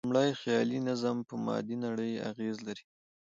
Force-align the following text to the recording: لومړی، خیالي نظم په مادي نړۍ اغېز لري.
لومړی، 0.05 0.29
خیالي 0.41 0.79
نظم 0.87 1.17
په 1.29 1.35
مادي 1.45 1.75
نړۍ 1.85 2.11
اغېز 2.29 2.57
لري. 2.67 2.83